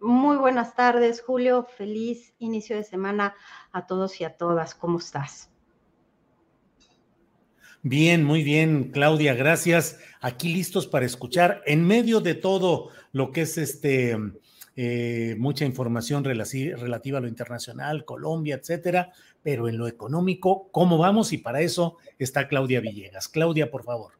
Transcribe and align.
Muy 0.00 0.36
buenas 0.36 0.74
tardes, 0.74 1.20
Julio. 1.20 1.66
Feliz 1.76 2.32
inicio 2.38 2.76
de 2.76 2.84
semana 2.84 3.34
a 3.72 3.86
todos 3.86 4.20
y 4.20 4.24
a 4.24 4.36
todas. 4.36 4.74
¿Cómo 4.74 4.98
estás? 4.98 5.50
Bien, 7.82 8.24
muy 8.24 8.42
bien, 8.42 8.90
Claudia, 8.92 9.34
gracias. 9.34 9.98
Aquí 10.20 10.52
listos 10.52 10.86
para 10.86 11.06
escuchar 11.06 11.62
en 11.64 11.86
medio 11.86 12.20
de 12.20 12.34
todo 12.34 12.90
lo 13.12 13.30
que 13.30 13.42
es 13.42 13.56
este 13.56 14.16
eh, 14.76 15.34
mucha 15.38 15.64
información 15.64 16.24
relativa 16.24 17.18
a 17.18 17.20
lo 17.20 17.28
internacional, 17.28 18.04
Colombia, 18.04 18.56
etcétera, 18.56 19.12
pero 19.42 19.68
en 19.68 19.76
lo 19.76 19.86
económico, 19.86 20.68
¿cómo 20.72 20.96
vamos? 20.96 21.32
Y 21.32 21.38
para 21.38 21.60
eso 21.60 21.96
está 22.18 22.48
Claudia 22.48 22.80
Villegas. 22.80 23.28
Claudia, 23.28 23.70
por 23.70 23.84
favor. 23.84 24.12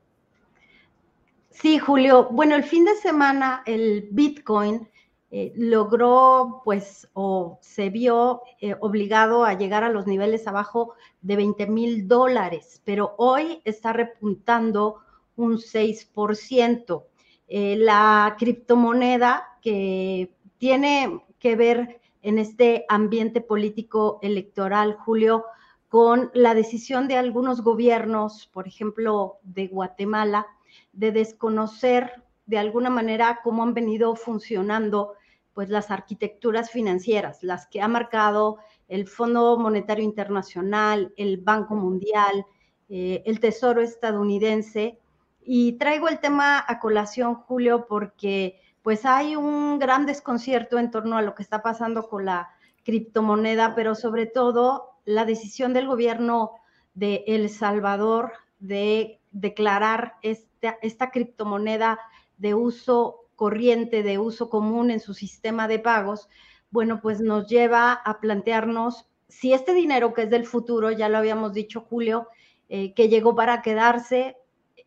Sí, 1.51 1.79
Julio. 1.79 2.29
Bueno, 2.31 2.57
el 2.57 2.65
fin 2.65 2.85
de 2.85 2.97
semana 2.97 3.63
el 3.67 4.09
Bitcoin 4.11 4.89
eh, 5.33 5.53
logró, 5.55 6.63
pues, 6.65 7.09
o 7.13 7.59
se 7.61 7.89
vio 7.89 8.43
eh, 8.61 8.75
obligado 8.81 9.45
a 9.45 9.55
llegar 9.55 9.85
a 9.85 9.89
los 9.89 10.09
niveles 10.09 10.49
abajo 10.49 10.95
de 11.23 11.37
20 11.37 11.69
mil 11.69 12.09
dólares, 12.09 12.83
pero 12.85 13.15
hoy 13.17 13.63
está 13.65 13.93
repuntando 13.93 14.97
un 15.37 15.59
6%. 15.59 17.05
Eh, 17.47 17.77
la 17.77 18.35
criptomoneda 18.39 19.59
que 19.63 20.33
tiene 20.59 21.25
que 21.39 21.55
ver 21.55 22.01
en 22.23 22.39
este 22.39 22.85
ambiente 22.89 23.41
político 23.41 24.19
electoral, 24.23 24.95
Julio, 24.95 25.45
con 25.89 26.31
la 26.35 26.55
decisión 26.55 27.07
de 27.07 27.17
algunos 27.17 27.63
gobiernos, 27.63 28.49
por 28.53 28.67
ejemplo, 28.67 29.39
de 29.43 29.69
Guatemala, 29.69 30.49
de 30.93 31.13
desconocer 31.13 32.25
de 32.47 32.59
alguna 32.59 32.91
manera 32.91 33.41
cómo 33.45 33.63
han 33.63 33.75
venido 33.75 34.17
funcionando 34.17 35.15
pues 35.61 35.69
las 35.69 35.91
arquitecturas 35.91 36.71
financieras, 36.71 37.43
las 37.43 37.67
que 37.67 37.83
ha 37.83 37.87
marcado 37.87 38.61
el 38.89 39.07
Fondo 39.07 39.59
Monetario 39.59 40.03
Internacional, 40.03 41.13
el 41.19 41.37
Banco 41.37 41.75
Mundial, 41.75 42.47
eh, 42.89 43.23
el 43.27 43.41
Tesoro 43.41 43.83
estadounidense. 43.83 44.99
Y 45.45 45.73
traigo 45.73 46.09
el 46.09 46.19
tema 46.19 46.65
a 46.67 46.79
colación, 46.79 47.35
Julio, 47.35 47.85
porque 47.87 48.59
pues 48.81 49.05
hay 49.05 49.37
un 49.37 49.79
gran 49.79 50.07
desconcierto 50.07 50.79
en 50.79 50.91
torno 50.91 51.19
a 51.19 51.23
lo 51.23 51.35
que 51.35 51.43
está 51.43 51.61
pasando 51.61 52.09
con 52.09 52.25
la 52.25 52.49
criptomoneda, 52.83 53.75
pero 53.75 53.95
sobre 53.95 54.25
todo 54.25 54.93
la 55.05 55.27
decisión 55.27 55.75
del 55.75 55.87
gobierno 55.87 56.53
de 56.95 57.23
El 57.27 57.51
Salvador 57.51 58.33
de 58.61 59.21
declarar 59.31 60.15
esta, 60.23 60.79
esta 60.81 61.11
criptomoneda 61.11 61.99
de 62.39 62.55
uso 62.55 63.20
corriente 63.41 64.03
de 64.03 64.19
uso 64.19 64.51
común 64.51 64.91
en 64.91 65.01
su 65.01 65.15
sistema 65.15 65.67
de 65.67 65.79
pagos, 65.79 66.29
bueno, 66.71 67.01
pues 67.01 67.23
nos 67.23 67.47
lleva 67.49 67.95
a 67.95 68.21
plantearnos 68.21 69.09
si 69.29 69.55
este 69.55 69.73
dinero 69.73 70.13
que 70.13 70.25
es 70.25 70.31
del 70.31 70.45
futuro, 70.45 70.91
ya 70.91 71.09
lo 71.09 71.17
habíamos 71.17 71.55
dicho 71.55 71.81
Julio, 71.81 72.29
eh, 72.69 72.93
que 72.93 73.09
llegó 73.09 73.35
para 73.35 73.63
quedarse, 73.63 74.37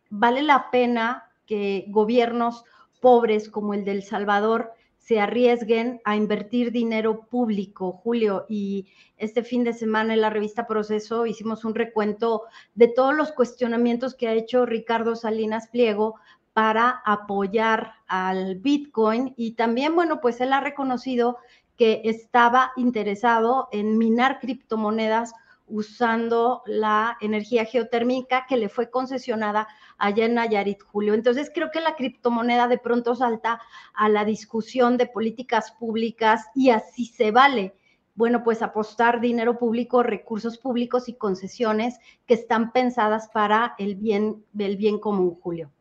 vale 0.08 0.44
la 0.44 0.70
pena 0.70 1.32
que 1.46 1.86
gobiernos 1.88 2.62
pobres 3.00 3.48
como 3.48 3.74
el 3.74 3.84
del 3.84 4.04
Salvador 4.04 4.70
se 4.98 5.18
arriesguen 5.18 6.00
a 6.04 6.14
invertir 6.14 6.70
dinero 6.70 7.26
público, 7.26 7.90
Julio. 7.90 8.46
Y 8.48 8.86
este 9.16 9.42
fin 9.42 9.64
de 9.64 9.72
semana 9.72 10.14
en 10.14 10.20
la 10.20 10.30
revista 10.30 10.68
Proceso 10.68 11.26
hicimos 11.26 11.64
un 11.64 11.74
recuento 11.74 12.44
de 12.76 12.86
todos 12.86 13.16
los 13.16 13.32
cuestionamientos 13.32 14.14
que 14.14 14.28
ha 14.28 14.32
hecho 14.32 14.64
Ricardo 14.64 15.16
Salinas 15.16 15.66
Pliego 15.66 16.14
para 16.54 17.02
apoyar 17.04 17.94
al 18.06 18.56
Bitcoin 18.56 19.34
y 19.36 19.52
también, 19.52 19.94
bueno, 19.94 20.20
pues 20.20 20.40
él 20.40 20.52
ha 20.52 20.60
reconocido 20.60 21.36
que 21.76 22.02
estaba 22.04 22.72
interesado 22.76 23.68
en 23.72 23.98
minar 23.98 24.38
criptomonedas 24.38 25.34
usando 25.66 26.62
la 26.66 27.16
energía 27.20 27.64
geotérmica 27.64 28.46
que 28.46 28.56
le 28.56 28.68
fue 28.68 28.90
concesionada 28.90 29.66
allá 29.98 30.26
en 30.26 30.34
Nayarit, 30.34 30.82
Julio. 30.82 31.14
Entonces 31.14 31.50
creo 31.52 31.70
que 31.72 31.80
la 31.80 31.96
criptomoneda 31.96 32.68
de 32.68 32.78
pronto 32.78 33.16
salta 33.16 33.60
a 33.94 34.08
la 34.08 34.24
discusión 34.24 34.96
de 34.96 35.06
políticas 35.06 35.72
públicas 35.72 36.46
y 36.54 36.70
así 36.70 37.06
se 37.06 37.30
vale. 37.32 37.74
Bueno, 38.14 38.44
pues 38.44 38.62
apostar 38.62 39.20
dinero 39.20 39.58
público, 39.58 40.04
recursos 40.04 40.58
públicos 40.58 41.08
y 41.08 41.14
concesiones 41.14 41.98
que 42.26 42.34
están 42.34 42.70
pensadas 42.70 43.28
para 43.32 43.74
el 43.78 43.96
bien, 43.96 44.44
el 44.56 44.76
bien 44.76 45.00
común, 45.00 45.36
Julio. 45.40 45.72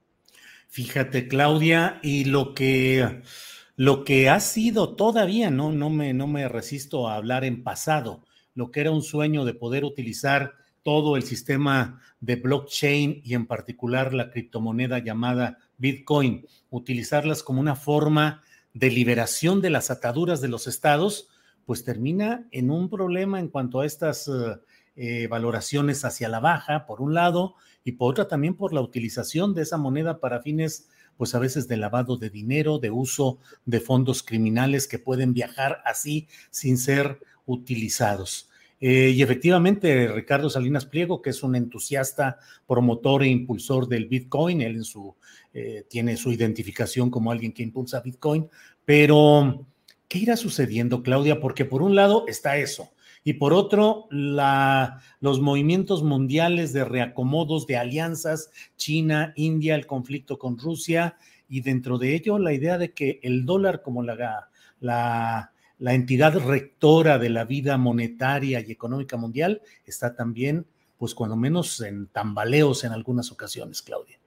Fíjate, 0.73 1.27
Claudia, 1.27 1.99
y 2.01 2.25
lo 2.25 2.55
que, 2.55 3.21
lo 3.75 4.03
que 4.03 4.27
ha 4.27 4.39
sido 4.39 4.95
todavía, 4.95 5.51
no, 5.51 5.71
no, 5.71 5.91
me, 5.91 6.15
no 6.15 6.25
me 6.25 6.49
resisto 6.49 7.07
a 7.07 7.15
hablar 7.15 7.45
en 7.45 7.61
pasado, 7.61 8.23
lo 8.55 8.71
que 8.71 8.79
era 8.79 8.89
un 8.89 9.03
sueño 9.03 9.45
de 9.45 9.53
poder 9.53 9.83
utilizar 9.83 10.53
todo 10.81 11.15
el 11.15 11.21
sistema 11.21 12.01
de 12.21 12.37
blockchain 12.37 13.21
y 13.23 13.35
en 13.35 13.45
particular 13.45 14.15
la 14.15 14.31
criptomoneda 14.31 14.97
llamada 14.97 15.59
Bitcoin, 15.77 16.47
utilizarlas 16.71 17.43
como 17.43 17.61
una 17.61 17.75
forma 17.75 18.41
de 18.73 18.89
liberación 18.89 19.61
de 19.61 19.69
las 19.69 19.91
ataduras 19.91 20.41
de 20.41 20.47
los 20.47 20.65
estados, 20.65 21.29
pues 21.67 21.83
termina 21.83 22.47
en 22.49 22.71
un 22.71 22.89
problema 22.89 23.39
en 23.39 23.49
cuanto 23.49 23.81
a 23.81 23.85
estas 23.85 24.27
eh, 24.27 24.57
eh, 24.95 25.27
valoraciones 25.27 26.05
hacia 26.05 26.29
la 26.29 26.39
baja, 26.39 26.85
por 26.85 27.01
un 27.01 27.13
lado, 27.13 27.55
y 27.83 27.93
por 27.93 28.11
otra 28.11 28.27
también 28.27 28.55
por 28.55 28.73
la 28.73 28.81
utilización 28.81 29.53
de 29.53 29.63
esa 29.63 29.77
moneda 29.77 30.19
para 30.19 30.41
fines, 30.41 30.87
pues 31.17 31.35
a 31.35 31.39
veces 31.39 31.67
de 31.67 31.77
lavado 31.77 32.17
de 32.17 32.29
dinero, 32.29 32.79
de 32.79 32.91
uso 32.91 33.39
de 33.65 33.79
fondos 33.79 34.23
criminales 34.23 34.87
que 34.87 34.99
pueden 34.99 35.33
viajar 35.33 35.81
así 35.85 36.27
sin 36.49 36.77
ser 36.77 37.19
utilizados. 37.45 38.49
Eh, 38.85 39.13
y 39.15 39.21
efectivamente, 39.21 40.09
Ricardo 40.09 40.49
Salinas 40.49 40.85
Pliego, 40.85 41.21
que 41.21 41.29
es 41.29 41.41
un 41.41 41.55
entusiasta, 41.55 42.39
promotor 42.67 43.23
e 43.23 43.27
impulsor 43.27 43.87
del 43.87 44.07
Bitcoin, 44.07 44.61
él 44.61 44.83
eh, 45.53 45.85
tiene 45.89 46.17
su 46.17 46.31
identificación 46.33 47.09
como 47.09 47.31
alguien 47.31 47.53
que 47.53 47.63
impulsa 47.63 48.01
Bitcoin, 48.01 48.49
pero 48.83 49.65
¿qué 50.09 50.19
irá 50.19 50.35
sucediendo, 50.35 51.01
Claudia? 51.01 51.39
Porque 51.39 51.63
por 51.63 51.81
un 51.81 51.95
lado 51.95 52.25
está 52.27 52.57
eso, 52.57 52.91
y 53.23 53.33
por 53.33 53.53
otro, 53.53 54.07
los 54.09 55.41
movimientos 55.41 56.03
mundiales 56.03 56.73
de 56.73 56.83
reacomodos 56.83 57.65
de 57.67 57.77
alianzas, 57.77 58.51
China, 58.75 59.33
India, 59.35 59.75
el 59.75 59.87
conflicto 59.87 60.37
con 60.37 60.57
Rusia, 60.57 61.17
y 61.47 61.61
dentro 61.61 61.97
de 61.97 62.15
ello 62.15 62.37
la 62.39 62.53
idea 62.53 62.77
de 62.77 62.93
que 62.93 63.19
el 63.23 63.45
dólar 63.45 63.81
como 63.81 64.03
la, 64.03 64.49
la, 64.79 65.51
la 65.77 65.93
entidad 65.93 66.37
rectora 66.39 67.17
de 67.17 67.29
la 67.29 67.45
vida 67.45 67.77
monetaria 67.77 68.59
y 68.59 68.71
económica 68.71 69.17
mundial 69.17 69.61
está 69.85 70.15
también, 70.15 70.65
pues 70.97 71.15
cuando 71.15 71.35
menos 71.35 71.79
en 71.81 72.07
tambaleos 72.07 72.83
en 72.83 72.91
algunas 72.91 73.31
ocasiones, 73.31 73.81
Claudia. 73.81 74.19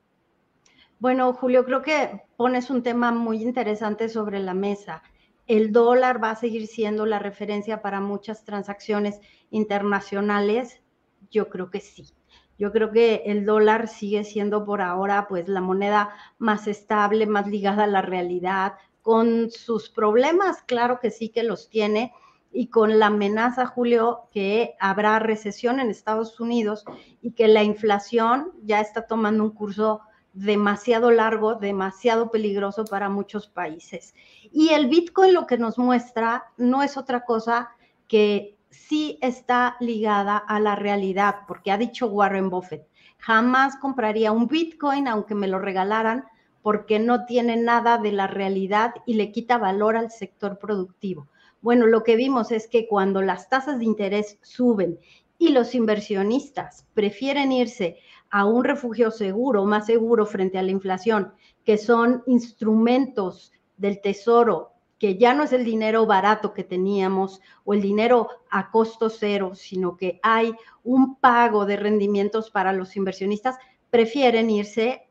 Bueno, 0.98 1.34
Julio, 1.34 1.64
creo 1.66 1.82
que 1.82 2.22
pones 2.36 2.70
un 2.70 2.82
tema 2.82 3.12
muy 3.12 3.42
interesante 3.42 4.08
sobre 4.08 4.40
la 4.40 4.54
mesa 4.54 5.02
el 5.46 5.72
dólar 5.72 6.22
va 6.22 6.30
a 6.30 6.36
seguir 6.36 6.66
siendo 6.66 7.06
la 7.06 7.18
referencia 7.18 7.82
para 7.82 8.00
muchas 8.00 8.44
transacciones 8.44 9.20
internacionales. 9.50 10.82
Yo 11.30 11.48
creo 11.48 11.70
que 11.70 11.80
sí. 11.80 12.12
Yo 12.58 12.72
creo 12.72 12.90
que 12.90 13.22
el 13.26 13.44
dólar 13.44 13.86
sigue 13.88 14.24
siendo 14.24 14.64
por 14.64 14.80
ahora 14.80 15.26
pues 15.28 15.48
la 15.48 15.60
moneda 15.60 16.10
más 16.38 16.66
estable, 16.66 17.26
más 17.26 17.46
ligada 17.46 17.84
a 17.84 17.88
la 17.88 18.02
realidad, 18.02 18.74
con 19.02 19.50
sus 19.50 19.90
problemas, 19.90 20.62
claro 20.62 20.98
que 20.98 21.10
sí 21.10 21.28
que 21.28 21.42
los 21.42 21.68
tiene, 21.68 22.12
y 22.50 22.68
con 22.68 22.98
la 22.98 23.06
amenaza, 23.06 23.66
Julio, 23.66 24.28
que 24.32 24.74
habrá 24.80 25.18
recesión 25.18 25.78
en 25.78 25.90
Estados 25.90 26.40
Unidos 26.40 26.84
y 27.20 27.32
que 27.32 27.48
la 27.48 27.62
inflación 27.62 28.52
ya 28.62 28.80
está 28.80 29.06
tomando 29.06 29.44
un 29.44 29.50
curso 29.50 30.00
demasiado 30.36 31.10
largo, 31.10 31.54
demasiado 31.54 32.30
peligroso 32.30 32.84
para 32.84 33.08
muchos 33.08 33.48
países. 33.48 34.14
Y 34.52 34.68
el 34.68 34.88
Bitcoin 34.88 35.32
lo 35.32 35.46
que 35.46 35.56
nos 35.56 35.78
muestra 35.78 36.44
no 36.58 36.82
es 36.82 36.98
otra 36.98 37.24
cosa 37.24 37.70
que 38.06 38.56
sí 38.70 39.18
está 39.22 39.76
ligada 39.80 40.36
a 40.36 40.60
la 40.60 40.76
realidad, 40.76 41.36
porque 41.48 41.72
ha 41.72 41.78
dicho 41.78 42.06
Warren 42.08 42.50
Buffett, 42.50 42.86
jamás 43.18 43.76
compraría 43.76 44.30
un 44.30 44.46
Bitcoin 44.46 45.08
aunque 45.08 45.34
me 45.34 45.48
lo 45.48 45.58
regalaran, 45.58 46.26
porque 46.60 46.98
no 46.98 47.24
tiene 47.24 47.56
nada 47.56 47.96
de 47.96 48.12
la 48.12 48.26
realidad 48.26 48.94
y 49.06 49.14
le 49.14 49.32
quita 49.32 49.56
valor 49.56 49.96
al 49.96 50.10
sector 50.10 50.58
productivo. 50.58 51.28
Bueno, 51.62 51.86
lo 51.86 52.02
que 52.02 52.16
vimos 52.16 52.52
es 52.52 52.68
que 52.68 52.86
cuando 52.86 53.22
las 53.22 53.48
tasas 53.48 53.78
de 53.78 53.84
interés 53.86 54.38
suben 54.42 54.98
y 55.38 55.50
los 55.50 55.74
inversionistas 55.74 56.86
prefieren 56.92 57.52
irse 57.52 57.98
a 58.30 58.44
un 58.44 58.64
refugio 58.64 59.10
seguro, 59.10 59.64
más 59.64 59.86
seguro 59.86 60.26
frente 60.26 60.58
a 60.58 60.62
la 60.62 60.70
inflación, 60.70 61.32
que 61.64 61.78
son 61.78 62.22
instrumentos 62.26 63.52
del 63.76 64.00
tesoro, 64.00 64.72
que 64.98 65.18
ya 65.18 65.34
no 65.34 65.42
es 65.44 65.52
el 65.52 65.64
dinero 65.64 66.06
barato 66.06 66.54
que 66.54 66.64
teníamos 66.64 67.40
o 67.64 67.74
el 67.74 67.82
dinero 67.82 68.28
a 68.50 68.70
costo 68.70 69.10
cero, 69.10 69.52
sino 69.54 69.96
que 69.96 70.18
hay 70.22 70.54
un 70.84 71.16
pago 71.16 71.66
de 71.66 71.76
rendimientos 71.76 72.50
para 72.50 72.72
los 72.72 72.96
inversionistas, 72.96 73.56
prefieren 73.90 74.50
irse 74.50 75.05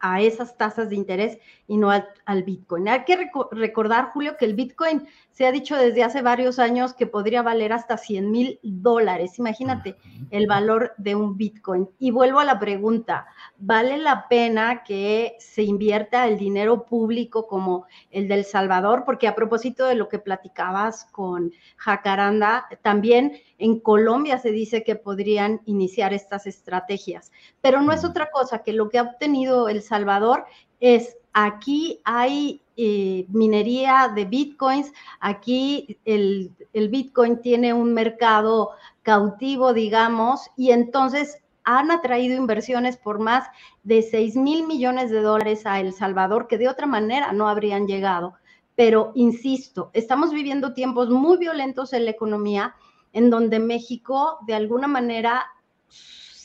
a 0.00 0.20
esas 0.20 0.56
tasas 0.56 0.90
de 0.90 0.96
interés 0.96 1.38
y 1.66 1.76
no 1.76 1.90
al, 1.90 2.42
Bitcoin. 2.42 2.88
Hay 2.88 3.04
que 3.04 3.30
recordar, 3.52 4.10
Julio, 4.12 4.36
que 4.38 4.44
el 4.44 4.54
Bitcoin 4.54 5.06
se 5.30 5.46
ha 5.46 5.52
dicho 5.52 5.76
desde 5.76 6.02
hace 6.02 6.22
varios 6.22 6.58
años 6.58 6.94
que 6.94 7.06
podría 7.06 7.42
valer 7.42 7.72
hasta 7.72 7.96
100 7.96 8.30
mil 8.30 8.58
dólares. 8.62 9.38
Imagínate 9.38 9.96
el 10.30 10.46
valor 10.46 10.92
de 10.98 11.14
un 11.14 11.36
Bitcoin. 11.36 11.88
Y 11.98 12.10
vuelvo 12.10 12.40
a 12.40 12.44
la 12.44 12.58
pregunta, 12.58 13.26
¿vale 13.58 13.98
la 13.98 14.28
pena 14.28 14.82
que 14.82 15.36
se 15.38 15.62
invierta 15.62 16.26
el 16.26 16.38
dinero 16.38 16.86
público 16.86 17.46
como 17.46 17.86
el 18.10 18.28
del 18.28 18.44
Salvador? 18.44 19.04
Porque 19.04 19.28
a 19.28 19.34
propósito 19.34 19.86
de 19.86 19.94
lo 19.94 20.08
que 20.08 20.18
platicabas 20.18 21.04
con 21.06 21.52
Jacaranda, 21.76 22.66
también 22.82 23.32
en 23.58 23.80
Colombia 23.80 24.38
se 24.38 24.52
dice 24.52 24.84
que 24.84 24.96
podrían 24.96 25.60
iniciar 25.66 26.12
estas 26.12 26.46
estrategias, 26.46 27.32
pero 27.60 27.82
no 27.82 27.92
es 27.92 28.04
otra 28.04 28.30
cosa 28.30 28.62
que 28.62 28.72
lo 28.72 28.88
que 28.88 28.98
ha 28.98 29.02
obtenido 29.02 29.68
El 29.68 29.82
Salvador 29.88 30.44
es 30.80 31.16
aquí 31.32 32.00
hay 32.04 32.62
eh, 32.76 33.26
minería 33.28 34.12
de 34.14 34.24
bitcoins, 34.24 34.92
aquí 35.20 35.98
el, 36.04 36.52
el 36.72 36.88
bitcoin 36.88 37.40
tiene 37.40 37.72
un 37.72 37.92
mercado 37.94 38.70
cautivo, 39.02 39.72
digamos, 39.72 40.48
y 40.56 40.70
entonces 40.70 41.42
han 41.64 41.90
atraído 41.90 42.36
inversiones 42.36 42.96
por 42.96 43.18
más 43.18 43.48
de 43.82 44.02
6 44.02 44.36
mil 44.36 44.66
millones 44.66 45.10
de 45.10 45.20
dólares 45.20 45.66
a 45.66 45.80
El 45.80 45.92
Salvador, 45.92 46.46
que 46.46 46.56
de 46.56 46.68
otra 46.68 46.86
manera 46.86 47.32
no 47.32 47.48
habrían 47.48 47.86
llegado. 47.86 48.34
Pero, 48.74 49.12
insisto, 49.14 49.90
estamos 49.92 50.30
viviendo 50.30 50.72
tiempos 50.72 51.10
muy 51.10 51.36
violentos 51.36 51.92
en 51.92 52.04
la 52.04 52.12
economía 52.12 52.74
en 53.12 53.28
donde 53.28 53.58
México 53.58 54.38
de 54.46 54.54
alguna 54.54 54.86
manera 54.86 55.46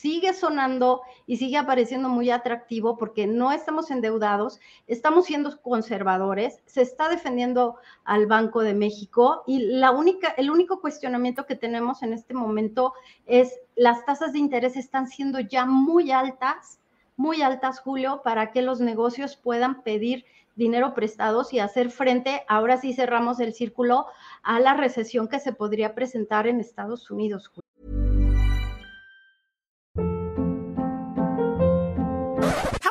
sigue 0.04 0.34
sonando 0.34 1.00
y 1.26 1.38
sigue 1.38 1.56
apareciendo 1.56 2.10
muy 2.10 2.28
atractivo 2.28 2.98
porque 2.98 3.26
no 3.26 3.52
estamos 3.52 3.90
endeudados, 3.90 4.60
estamos 4.86 5.24
siendo 5.24 5.58
conservadores, 5.62 6.60
se 6.66 6.82
está 6.82 7.08
defendiendo 7.08 7.76
al 8.04 8.26
Banco 8.26 8.60
de 8.60 8.74
México 8.74 9.44
y 9.46 9.60
la 9.60 9.92
única, 9.92 10.28
el 10.36 10.50
único 10.50 10.82
cuestionamiento 10.82 11.46
que 11.46 11.56
tenemos 11.56 12.02
en 12.02 12.12
este 12.12 12.34
momento 12.34 12.92
es 13.24 13.58
las 13.76 14.04
tasas 14.04 14.34
de 14.34 14.40
interés 14.40 14.76
están 14.76 15.08
siendo 15.08 15.40
ya 15.40 15.64
muy 15.64 16.10
altas, 16.10 16.80
muy 17.16 17.40
altas, 17.40 17.80
Julio, 17.80 18.20
para 18.22 18.52
que 18.52 18.60
los 18.60 18.80
negocios 18.80 19.36
puedan 19.36 19.84
pedir 19.84 20.26
dinero 20.54 20.92
prestados 20.92 21.54
y 21.54 21.60
hacer 21.60 21.90
frente, 21.90 22.44
ahora 22.46 22.76
sí 22.76 22.92
cerramos 22.92 23.40
el 23.40 23.54
círculo, 23.54 24.04
a 24.42 24.60
la 24.60 24.74
recesión 24.74 25.28
que 25.28 25.40
se 25.40 25.54
podría 25.54 25.94
presentar 25.94 26.46
en 26.46 26.60
Estados 26.60 27.10
Unidos. 27.10 27.50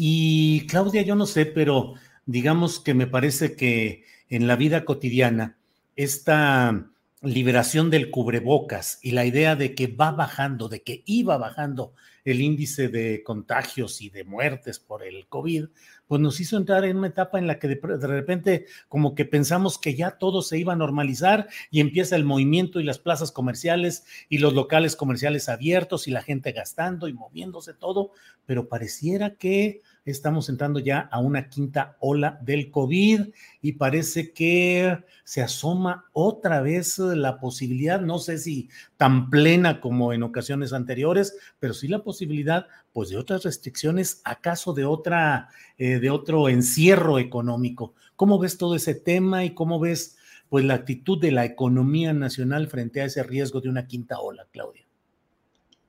Y 0.00 0.64
Claudia, 0.68 1.02
yo 1.02 1.16
no 1.16 1.26
sé, 1.26 1.44
pero 1.44 1.94
digamos 2.24 2.78
que 2.78 2.94
me 2.94 3.08
parece 3.08 3.56
que 3.56 4.04
en 4.28 4.46
la 4.46 4.54
vida 4.54 4.84
cotidiana, 4.84 5.58
esta 5.96 6.88
liberación 7.20 7.90
del 7.90 8.08
cubrebocas 8.08 9.00
y 9.02 9.10
la 9.10 9.24
idea 9.24 9.56
de 9.56 9.74
que 9.74 9.88
va 9.88 10.12
bajando, 10.12 10.68
de 10.68 10.84
que 10.84 11.02
iba 11.04 11.36
bajando 11.36 11.94
el 12.24 12.40
índice 12.40 12.86
de 12.86 13.24
contagios 13.24 14.00
y 14.00 14.08
de 14.08 14.22
muertes 14.22 14.78
por 14.78 15.02
el 15.02 15.26
COVID, 15.26 15.64
pues 16.08 16.20
nos 16.20 16.40
hizo 16.40 16.56
entrar 16.56 16.84
en 16.84 16.96
una 16.96 17.08
etapa 17.08 17.38
en 17.38 17.46
la 17.46 17.58
que 17.58 17.68
de, 17.68 18.06
repente 18.06 18.66
como 18.88 19.14
que 19.14 19.24
pensamos 19.24 19.78
que 19.78 19.94
ya 19.94 20.12
todo 20.12 20.42
se 20.42 20.58
iba 20.58 20.72
a 20.72 20.76
normalizar 20.76 21.48
y 21.70 21.80
empieza 21.80 22.16
el 22.16 22.24
movimiento 22.24 22.80
y 22.80 22.84
las 22.84 22.98
plazas 22.98 23.30
comerciales 23.30 24.04
y 24.28 24.38
los 24.38 24.54
locales 24.54 24.96
comerciales 24.96 25.48
abiertos 25.48 26.08
y 26.08 26.10
la 26.10 26.22
gente 26.22 26.52
gastando 26.52 27.06
y 27.06 27.12
moviéndose 27.12 27.74
todo, 27.74 28.10
pero 28.46 28.68
pareciera 28.68 29.36
que 29.36 29.82
estamos 30.10 30.48
entrando 30.48 30.80
ya 30.80 31.08
a 31.10 31.20
una 31.20 31.48
quinta 31.48 31.96
ola 32.00 32.38
del 32.42 32.70
COVID 32.70 33.28
y 33.60 33.72
parece 33.72 34.32
que 34.32 34.98
se 35.24 35.42
asoma 35.42 36.06
otra 36.12 36.60
vez 36.60 36.98
la 36.98 37.38
posibilidad, 37.38 38.00
no 38.00 38.18
sé 38.18 38.38
si 38.38 38.68
tan 38.96 39.30
plena 39.30 39.80
como 39.80 40.12
en 40.12 40.22
ocasiones 40.22 40.72
anteriores, 40.72 41.36
pero 41.58 41.74
sí 41.74 41.88
la 41.88 42.02
posibilidad 42.02 42.66
pues 42.92 43.10
de 43.10 43.16
otras 43.16 43.44
restricciones, 43.44 44.22
acaso 44.24 44.72
de 44.72 44.84
otra, 44.84 45.48
eh, 45.76 45.98
de 45.98 46.10
otro 46.10 46.48
encierro 46.48 47.18
económico. 47.18 47.94
¿Cómo 48.16 48.38
ves 48.38 48.58
todo 48.58 48.74
ese 48.74 48.94
tema 48.94 49.44
y 49.44 49.54
cómo 49.54 49.78
ves 49.78 50.16
pues 50.48 50.64
la 50.64 50.74
actitud 50.74 51.20
de 51.20 51.30
la 51.30 51.44
economía 51.44 52.12
nacional 52.12 52.68
frente 52.68 53.02
a 53.02 53.04
ese 53.04 53.22
riesgo 53.22 53.60
de 53.60 53.68
una 53.68 53.86
quinta 53.86 54.18
ola, 54.18 54.46
Claudia? 54.50 54.86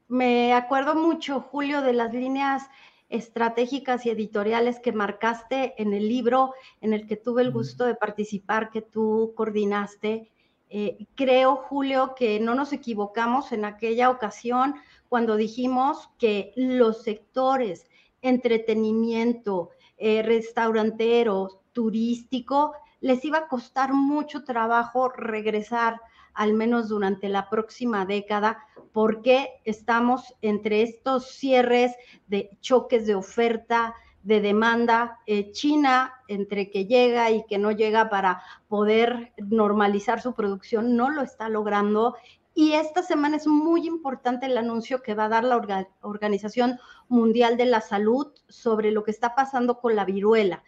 Me 0.09 0.53
acuerdo 0.53 0.95
mucho, 0.95 1.39
Julio, 1.39 1.81
de 1.81 1.93
las 1.93 2.13
líneas 2.13 2.63
estratégicas 3.09 4.05
y 4.05 4.11
editoriales 4.11 4.79
que 4.79 4.91
marcaste 4.91 5.73
en 5.81 5.93
el 5.93 6.07
libro 6.07 6.53
en 6.81 6.93
el 6.93 7.07
que 7.07 7.17
tuve 7.17 7.41
el 7.41 7.51
gusto 7.51 7.85
de 7.85 7.95
participar, 7.95 8.69
que 8.69 8.81
tú 8.81 9.33
coordinaste. 9.35 10.31
Eh, 10.69 11.07
creo, 11.15 11.55
Julio, 11.55 12.13
que 12.15 12.39
no 12.39 12.55
nos 12.55 12.71
equivocamos 12.71 13.51
en 13.51 13.65
aquella 13.65 14.09
ocasión 14.09 14.75
cuando 15.07 15.35
dijimos 15.35 16.09
que 16.19 16.53
los 16.55 17.03
sectores 17.03 17.89
entretenimiento, 18.21 19.71
eh, 19.97 20.21
restaurantero, 20.21 21.61
turístico, 21.73 22.73
les 23.01 23.23
iba 23.23 23.39
a 23.39 23.47
costar 23.47 23.93
mucho 23.93 24.43
trabajo 24.43 25.09
regresar, 25.09 26.01
al 26.39 26.53
menos 26.53 26.87
durante 26.87 27.27
la 27.27 27.49
próxima 27.49 28.05
década, 28.05 28.59
porque 28.93 29.59
estamos 29.65 30.33
entre 30.41 30.83
estos 30.83 31.31
cierres 31.31 31.91
de 32.27 32.57
choques 32.61 33.05
de 33.05 33.13
oferta, 33.13 33.93
de 34.23 34.39
demanda. 34.39 35.19
Eh, 35.25 35.51
China, 35.51 36.13
entre 36.29 36.71
que 36.71 36.85
llega 36.85 37.29
y 37.29 37.43
que 37.45 37.57
no 37.57 37.71
llega 37.71 38.09
para 38.09 38.41
poder 38.69 39.33
normalizar 39.35 40.21
su 40.21 40.33
producción, 40.33 40.95
no 40.95 41.09
lo 41.09 41.23
está 41.23 41.49
logrando. 41.49 42.15
Y 42.55 42.71
esta 42.71 43.03
semana 43.03 43.35
es 43.35 43.45
muy 43.45 43.85
importante 43.85 44.45
el 44.45 44.57
anuncio 44.57 45.03
que 45.03 45.15
va 45.15 45.25
a 45.25 45.29
dar 45.29 45.43
la 45.43 45.89
Organización 45.99 46.79
Mundial 47.09 47.57
de 47.57 47.65
la 47.65 47.81
Salud 47.81 48.27
sobre 48.47 48.91
lo 48.91 49.03
que 49.03 49.11
está 49.11 49.35
pasando 49.35 49.81
con 49.81 49.93
la 49.93 50.05
viruela 50.05 50.63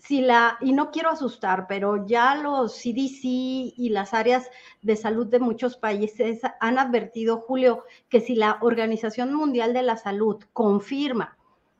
si 0.00 0.22
la, 0.22 0.56
y 0.60 0.72
no 0.72 0.90
quiero 0.90 1.10
asustar, 1.10 1.66
pero 1.68 2.06
ya 2.06 2.34
los 2.34 2.74
CDC 2.74 3.22
y 3.22 3.90
las 3.90 4.14
áreas 4.14 4.48
de 4.82 4.96
salud 4.96 5.26
de 5.26 5.40
muchos 5.40 5.76
países 5.76 6.40
han 6.58 6.78
advertido, 6.78 7.44
Julio, 7.46 7.84
que 8.08 8.20
si 8.20 8.34
la 8.34 8.58
Organización 8.62 9.34
Mundial 9.34 9.74
de 9.74 9.82
la 9.82 9.96
Salud 9.96 10.42
confirma 10.52 11.36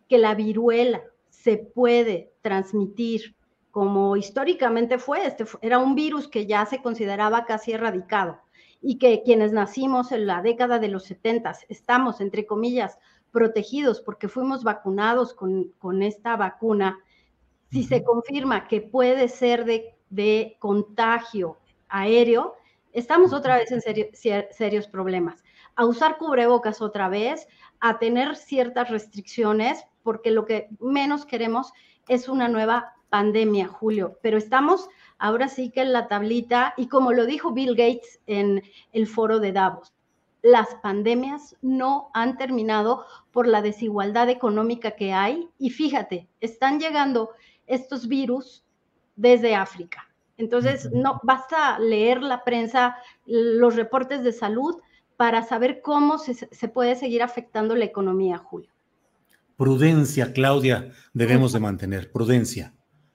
que 0.09 0.19
la 0.19 0.35
viruela 0.35 1.03
se 1.31 1.57
puede 1.57 2.33
transmitir 2.43 3.37
como 3.71 4.17
históricamente 4.17 4.99
fue, 4.99 5.25
este 5.25 5.45
era 5.63 5.79
un 5.79 5.95
virus 5.95 6.29
que 6.29 6.47
ya 6.47 6.67
se 6.67 6.83
consideraba 6.83 7.47
casi 7.47 7.73
erradicado 7.73 8.41
y 8.83 8.99
que 8.99 9.23
quienes 9.23 9.53
nacimos 9.53 10.13
en 10.13 10.27
la 10.27 10.43
década 10.43 10.79
de 10.79 10.89
los 10.89 11.05
70 11.05 11.55
estamos, 11.69 12.21
entre 12.21 12.47
comillas, 12.47 12.99
protegidos 13.31 14.01
porque 14.01 14.29
fuimos 14.29 14.65
vacunados 14.65 15.33
con, 15.33 15.73
con 15.79 16.03
esta 16.03 16.37
vacuna 16.37 16.99
si 17.71 17.85
se 17.85 18.03
confirma 18.03 18.67
que 18.67 18.81
puede 18.81 19.29
ser 19.29 19.65
de, 19.65 20.57
contagio 20.59 21.57
aéreo, 21.89 22.57
estamos 22.93 23.33
otra 23.33 23.57
vez 23.57 23.71
en 23.71 23.81
serios 24.51 24.89
problemas. 24.89 25.45
A 25.77 25.87
usar 25.87 26.19
cubrebocas 26.19 26.83
otra 26.83 27.09
vez, 27.09 27.47
a 27.79 27.99
tener 27.99 28.37
ciertas 28.37 28.91
restricciones, 28.91 29.85
porque 30.03 30.31
lo 30.31 30.45
que 30.47 30.69
menos 30.81 31.25
queremos 31.25 31.73
es 32.09 32.29
una 32.29 32.49
nueva 32.49 32.95
pandemia, 33.09 33.69
Julio. 33.69 34.19
Pero 34.21 34.37
estamos 34.37 34.89
ahora 35.19 35.49
sí 35.49 35.71
que 35.71 35.83
en 35.83 35.93
la 35.93 36.09
tablita, 36.09 36.75
y 36.77 36.89
como 36.89 37.13
lo 37.13 37.25
dijo 37.25 37.53
Bill 37.53 37.77
Gates 37.77 38.21
en 38.27 38.63
el 38.93 39.07
foro 39.07 39.39
de 39.39 39.53
Davos, 39.53 39.95
las 40.43 40.75
pandemias 40.77 41.57
no 41.61 42.11
han 42.15 42.37
terminado 42.37 43.05
por 43.31 43.47
la 43.47 43.63
desigualdad 43.63 44.29
económica 44.29 44.93
que 44.93 45.13
hay. 45.13 45.49
Y 45.59 45.71
fíjate, 45.71 46.29
están 46.41 46.81
llegando 46.81 47.31
estos 47.71 48.09
virus 48.09 48.65
desde 49.17 49.55
África. 49.55 50.07
Entonces, 50.37 50.91
no 50.93 51.21
basta 51.23 51.79
leer 51.79 52.23
la 52.23 52.45
prensa, 52.45 52.97
los 53.27 53.77
reportes 53.77 54.23
de 54.23 54.33
salud 54.33 54.77
para 55.17 55.43
saber 55.43 55.83
cómo 55.83 56.17
se, 56.17 56.69
puede 56.69 56.97
seguir 56.97 57.23
afectando 57.23 57.77
la 57.77 57.85
economía, 57.85 58.39
Julio. 58.39 58.71
Prudencia, 59.57 60.33
Claudia, 60.33 60.93
debemos 61.13 61.53
de 61.53 61.61
mantener, 61.61 62.11
prudencia. 62.11 62.73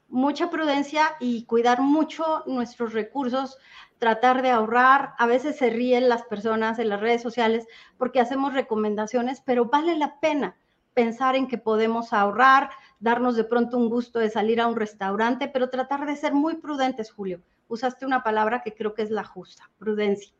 Mucha 0.07 0.51
prudencia 0.51 1.15
y 1.19 1.45
cuidar 1.45 1.81
mucho 1.81 2.43
nuestros 2.45 2.93
recursos, 2.93 3.57
tratar 3.97 4.43
de 4.43 4.51
ahorrar. 4.51 5.13
A 5.17 5.25
veces 5.25 5.57
se 5.57 5.71
ríen 5.71 6.07
las 6.07 6.21
personas 6.21 6.77
en 6.77 6.89
las 6.89 7.01
redes 7.01 7.23
sociales 7.23 7.65
porque 7.97 8.19
hacemos 8.19 8.53
recomendaciones, 8.53 9.41
pero 9.43 9.65
vale 9.65 9.97
la 9.97 10.19
pena 10.19 10.55
pensar 10.95 11.35
en 11.35 11.47
que 11.47 11.59
podemos 11.59 12.13
ahorrar, 12.13 12.71
darnos 12.99 13.35
de 13.35 13.43
pronto 13.43 13.77
un 13.77 13.89
gusto 13.89 14.17
de 14.17 14.31
salir 14.31 14.59
a 14.59 14.67
un 14.67 14.75
restaurante, 14.75 15.47
pero 15.47 15.69
tratar 15.69 16.07
de 16.07 16.15
ser 16.15 16.33
muy 16.33 16.55
prudentes, 16.55 17.11
Julio. 17.11 17.41
Usaste 17.67 18.05
una 18.05 18.23
palabra 18.23 18.61
que 18.63 18.73
creo 18.73 18.95
que 18.95 19.03
es 19.03 19.11
la 19.11 19.25
justa, 19.25 19.69
prudencia. 19.77 20.33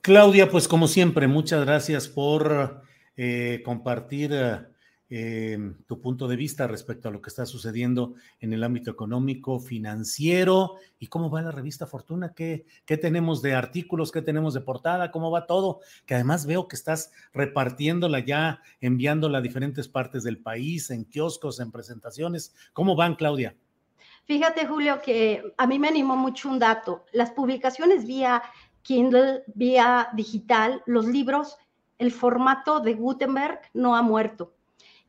Claudia, 0.00 0.50
pues 0.50 0.66
como 0.66 0.88
siempre, 0.88 1.28
muchas 1.28 1.64
gracias 1.64 2.08
por 2.08 2.82
eh, 3.16 3.62
compartir 3.64 4.32
eh, 4.32 4.66
eh, 5.14 5.58
tu 5.86 6.00
punto 6.00 6.26
de 6.26 6.36
vista 6.36 6.66
respecto 6.66 7.06
a 7.06 7.10
lo 7.10 7.20
que 7.20 7.28
está 7.28 7.44
sucediendo 7.44 8.14
en 8.40 8.54
el 8.54 8.64
ámbito 8.64 8.90
económico, 8.90 9.60
financiero 9.60 10.76
y 10.98 11.08
cómo 11.08 11.28
va 11.28 11.42
la 11.42 11.50
revista 11.50 11.86
Fortuna, 11.86 12.32
qué, 12.32 12.64
qué 12.86 12.96
tenemos 12.96 13.42
de 13.42 13.52
artículos, 13.52 14.10
qué 14.10 14.22
tenemos 14.22 14.54
de 14.54 14.62
portada, 14.62 15.10
cómo 15.10 15.30
va 15.30 15.46
todo, 15.46 15.80
que 16.06 16.14
además 16.14 16.46
veo 16.46 16.66
que 16.66 16.76
estás 16.76 17.12
repartiéndola 17.34 18.20
ya, 18.20 18.62
enviándola 18.80 19.36
a 19.36 19.42
diferentes 19.42 19.86
partes 19.86 20.22
del 20.22 20.38
país, 20.38 20.88
en 20.90 21.04
kioscos, 21.04 21.60
en 21.60 21.70
presentaciones. 21.70 22.54
¿Cómo 22.72 22.96
van, 22.96 23.14
Claudia? 23.14 23.54
Fíjate, 24.24 24.66
Julio, 24.66 25.02
que 25.04 25.42
a 25.58 25.66
mí 25.66 25.78
me 25.78 25.88
animó 25.88 26.16
mucho 26.16 26.48
un 26.48 26.58
dato. 26.58 27.04
Las 27.12 27.32
publicaciones 27.32 28.06
vía 28.06 28.42
Kindle, 28.80 29.42
vía 29.54 30.08
digital, 30.14 30.82
los 30.86 31.04
libros, 31.04 31.58
el 31.98 32.12
formato 32.12 32.80
de 32.80 32.94
Gutenberg 32.94 33.60
no 33.74 33.94
ha 33.94 34.00
muerto 34.00 34.54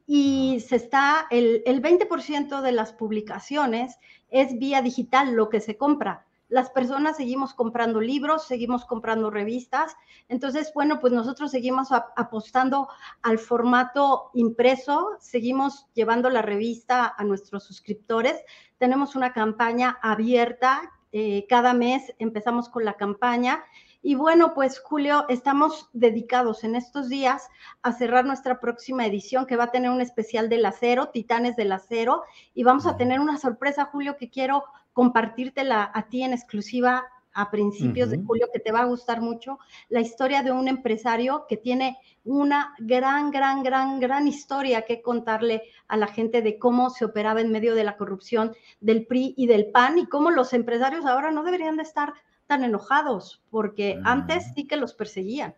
y 0.05 0.59
se 0.59 0.75
está, 0.75 1.27
el, 1.29 1.63
el 1.65 1.81
20% 1.81 2.61
de 2.61 2.71
las 2.71 2.93
publicaciones 2.93 3.97
es 4.29 4.57
vía 4.57 4.81
digital 4.81 5.33
lo 5.33 5.49
que 5.49 5.61
se 5.61 5.77
compra. 5.77 6.25
Las 6.53 6.69
personas 6.69 7.17
seguimos 7.17 7.55
comprando 7.55 7.99
libros, 7.99 8.45
seguimos 8.45 8.85
comprando 8.85 9.31
revistas. 9.31 9.95
Entonces, 10.27 10.71
bueno, 10.75 10.99
pues 10.99 11.11
nosotros 11.11 11.49
seguimos 11.49 11.91
apostando 11.91 12.89
al 13.23 13.39
formato 13.39 14.29
impreso, 14.35 15.17
seguimos 15.19 15.87
llevando 15.95 16.29
la 16.29 16.43
revista 16.43 17.11
a 17.17 17.23
nuestros 17.23 17.63
suscriptores. 17.63 18.39
Tenemos 18.77 19.15
una 19.15 19.33
campaña 19.33 19.97
abierta. 20.01 20.93
Eh, 21.11 21.47
cada 21.49 21.73
mes 21.73 22.13
empezamos 22.19 22.69
con 22.69 22.85
la 22.85 22.93
campaña 22.93 23.63
y 24.05 24.15
bueno, 24.15 24.53
pues 24.53 24.79
Julio, 24.79 25.25
estamos 25.29 25.89
dedicados 25.93 26.65
en 26.65 26.75
estos 26.75 27.07
días 27.07 27.47
a 27.81 27.93
cerrar 27.93 28.25
nuestra 28.25 28.59
próxima 28.59 29.05
edición 29.05 29.45
que 29.45 29.55
va 29.55 29.65
a 29.65 29.71
tener 29.71 29.89
un 29.89 30.01
especial 30.01 30.49
del 30.49 30.65
acero, 30.65 31.07
Titanes 31.07 31.55
del 31.55 31.71
Acero, 31.71 32.23
y 32.53 32.63
vamos 32.63 32.85
a 32.85 32.97
tener 32.97 33.21
una 33.21 33.37
sorpresa, 33.37 33.85
Julio, 33.85 34.17
que 34.17 34.29
quiero 34.29 34.65
compartírtela 34.91 35.89
a 35.93 36.09
ti 36.09 36.21
en 36.21 36.33
exclusiva 36.33 37.05
a 37.33 37.49
principios 37.49 38.11
de 38.11 38.21
julio, 38.21 38.49
que 38.53 38.59
te 38.59 38.71
va 38.71 38.81
a 38.81 38.85
gustar 38.85 39.21
mucho, 39.21 39.57
la 39.89 40.01
historia 40.01 40.43
de 40.43 40.51
un 40.51 40.67
empresario 40.67 41.45
que 41.47 41.57
tiene 41.57 41.97
una 42.25 42.75
gran, 42.77 43.31
gran, 43.31 43.63
gran, 43.63 43.99
gran 43.99 44.27
historia 44.27 44.83
que 44.83 45.01
contarle 45.01 45.63
a 45.87 45.97
la 45.97 46.07
gente 46.07 46.41
de 46.41 46.59
cómo 46.59 46.89
se 46.89 47.05
operaba 47.05 47.41
en 47.41 47.51
medio 47.51 47.73
de 47.73 47.85
la 47.85 47.97
corrupción 47.97 48.53
del 48.81 49.07
PRI 49.07 49.33
y 49.35 49.47
del 49.47 49.71
PAN 49.71 49.97
y 49.97 50.05
cómo 50.07 50.29
los 50.29 50.53
empresarios 50.53 51.05
ahora 51.05 51.31
no 51.31 51.43
deberían 51.43 51.77
de 51.77 51.83
estar 51.83 52.13
tan 52.53 52.63
enojados, 52.63 53.41
porque 53.49 53.99
antes 54.03 54.43
sí 54.53 54.67
que 54.67 54.77
los 54.77 54.93
perseguían. 54.93 55.55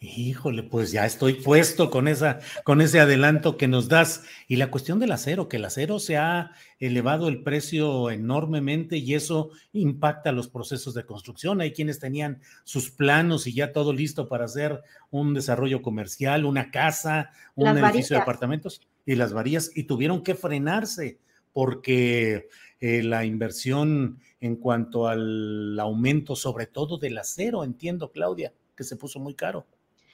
Híjole, 0.00 0.64
pues 0.64 0.90
ya 0.90 1.06
estoy 1.06 1.34
puesto 1.34 1.90
con 1.90 2.08
esa, 2.08 2.40
con 2.64 2.80
ese 2.80 2.98
adelanto 2.98 3.56
que 3.56 3.68
nos 3.68 3.88
das. 3.88 4.24
Y 4.48 4.56
la 4.56 4.68
cuestión 4.68 4.98
del 4.98 5.12
acero, 5.12 5.48
que 5.48 5.58
el 5.58 5.64
acero 5.64 6.00
se 6.00 6.16
ha 6.16 6.56
elevado 6.80 7.28
el 7.28 7.44
precio 7.44 8.10
enormemente 8.10 8.96
y 8.96 9.14
eso 9.14 9.50
impacta 9.72 10.32
los 10.32 10.48
procesos 10.48 10.92
de 10.94 11.06
construcción. 11.06 11.60
Hay 11.60 11.72
quienes 11.72 12.00
tenían 12.00 12.40
sus 12.64 12.90
planos 12.90 13.46
y 13.46 13.54
ya 13.54 13.72
todo 13.72 13.92
listo 13.92 14.28
para 14.28 14.46
hacer 14.46 14.82
un 15.12 15.34
desarrollo 15.34 15.82
comercial, 15.82 16.46
una 16.46 16.72
casa, 16.72 17.30
un 17.54 17.78
edificio 17.78 18.16
de 18.16 18.22
apartamentos 18.22 18.80
y 19.06 19.14
las 19.14 19.32
varías, 19.32 19.70
y 19.72 19.84
tuvieron 19.84 20.24
que 20.24 20.34
frenarse 20.34 21.20
porque 21.52 22.48
eh, 22.80 23.02
la 23.02 23.24
inversión 23.24 24.18
en 24.40 24.56
cuanto 24.56 25.06
al 25.06 25.78
aumento, 25.78 26.34
sobre 26.34 26.66
todo 26.66 26.98
del 26.98 27.18
acero, 27.18 27.62
entiendo, 27.64 28.10
Claudia, 28.10 28.52
que 28.76 28.84
se 28.84 28.96
puso 28.96 29.20
muy 29.20 29.34
caro. 29.34 29.66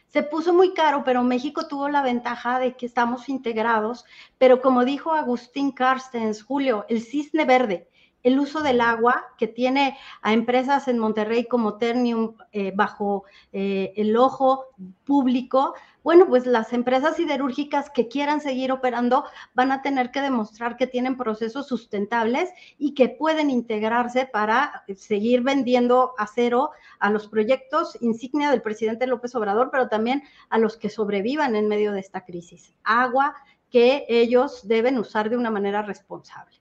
Se 0.08 0.22
puso 0.22 0.54
muy 0.54 0.72
caro, 0.72 1.02
pero 1.04 1.22
México 1.22 1.66
tuvo 1.68 1.88
la 1.88 2.02
ventaja 2.02 2.58
de 2.58 2.76
que 2.76 2.86
estamos 2.86 3.28
integrados, 3.28 4.04
pero 4.38 4.60
como 4.60 4.84
dijo 4.84 5.12
Agustín 5.12 5.70
Carstens, 5.70 6.42
Julio, 6.42 6.86
el 6.88 7.02
cisne 7.02 7.44
verde, 7.44 7.88
el 8.22 8.38
uso 8.38 8.62
del 8.62 8.80
agua 8.80 9.24
que 9.36 9.46
tiene 9.46 9.96
a 10.22 10.32
empresas 10.32 10.88
en 10.88 10.98
Monterrey 10.98 11.44
como 11.44 11.76
Ternium 11.76 12.34
eh, 12.52 12.72
bajo 12.74 13.24
eh, 13.52 13.92
el 13.96 14.16
ojo 14.16 14.66
público, 15.04 15.74
bueno, 16.08 16.26
pues 16.26 16.46
las 16.46 16.72
empresas 16.72 17.16
siderúrgicas 17.16 17.90
que 17.90 18.08
quieran 18.08 18.40
seguir 18.40 18.72
operando 18.72 19.26
van 19.52 19.72
a 19.72 19.82
tener 19.82 20.10
que 20.10 20.22
demostrar 20.22 20.78
que 20.78 20.86
tienen 20.86 21.18
procesos 21.18 21.68
sustentables 21.68 22.48
y 22.78 22.94
que 22.94 23.10
pueden 23.10 23.50
integrarse 23.50 24.24
para 24.24 24.84
seguir 24.96 25.42
vendiendo 25.42 26.14
acero 26.16 26.70
a 26.98 27.10
los 27.10 27.28
proyectos 27.28 27.98
insignia 28.00 28.50
del 28.50 28.62
presidente 28.62 29.06
López 29.06 29.34
Obrador, 29.34 29.68
pero 29.70 29.88
también 29.88 30.22
a 30.48 30.56
los 30.56 30.78
que 30.78 30.88
sobrevivan 30.88 31.54
en 31.56 31.68
medio 31.68 31.92
de 31.92 32.00
esta 32.00 32.24
crisis. 32.24 32.74
Agua 32.84 33.34
que 33.68 34.06
ellos 34.08 34.66
deben 34.66 34.96
usar 34.96 35.28
de 35.28 35.36
una 35.36 35.50
manera 35.50 35.82
responsable. 35.82 36.56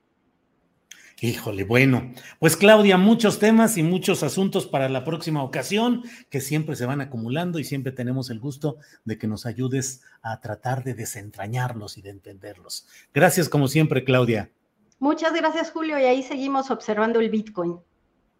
Híjole, 1.20 1.64
bueno, 1.64 2.12
pues 2.38 2.56
Claudia, 2.56 2.96
muchos 2.96 3.40
temas 3.40 3.76
y 3.76 3.82
muchos 3.82 4.22
asuntos 4.22 4.68
para 4.68 4.88
la 4.88 5.04
próxima 5.04 5.42
ocasión 5.42 6.04
que 6.30 6.40
siempre 6.40 6.76
se 6.76 6.86
van 6.86 7.00
acumulando 7.00 7.58
y 7.58 7.64
siempre 7.64 7.90
tenemos 7.90 8.30
el 8.30 8.38
gusto 8.38 8.76
de 9.04 9.18
que 9.18 9.26
nos 9.26 9.44
ayudes 9.44 10.02
a 10.22 10.40
tratar 10.40 10.84
de 10.84 10.94
desentrañarlos 10.94 11.98
y 11.98 12.02
de 12.02 12.10
entenderlos. 12.10 12.86
Gracias 13.12 13.48
como 13.48 13.66
siempre, 13.66 14.04
Claudia. 14.04 14.52
Muchas 15.00 15.34
gracias, 15.34 15.72
Julio, 15.72 15.98
y 15.98 16.04
ahí 16.04 16.22
seguimos 16.22 16.70
observando 16.70 17.18
el 17.18 17.30
Bitcoin. 17.30 17.80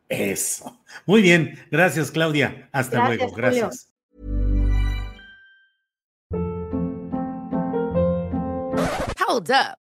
Eso. 0.09 0.81
Muy 1.05 1.21
bien, 1.21 1.59
gracias, 1.73 2.13
Claudia. 2.13 2.69
Hasta 2.71 3.09
luego. 3.09 3.33
Gracias. 3.33 3.93
Hold 9.27 9.51
up. 9.51 9.88